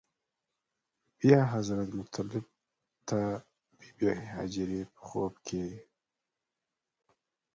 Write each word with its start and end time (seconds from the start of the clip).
بیا 1.19 1.39
حضرت 1.53 1.89
مطلب 1.99 2.45
ته 3.07 3.19
بې 3.77 3.89
بي 3.97 4.09
هاجره 4.33 4.81
په 4.93 5.01
خوب 5.07 5.33
کې. 5.47 5.65